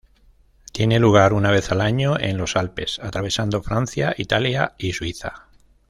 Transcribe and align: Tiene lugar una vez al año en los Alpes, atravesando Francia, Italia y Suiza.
Tiene 0.71 0.97
lugar 0.97 1.31
una 1.31 1.51
vez 1.51 1.71
al 1.71 1.79
año 1.79 2.19
en 2.19 2.35
los 2.35 2.55
Alpes, 2.55 2.97
atravesando 3.03 3.61
Francia, 3.61 4.15
Italia 4.17 4.73
y 4.79 4.93
Suiza. 4.93 5.45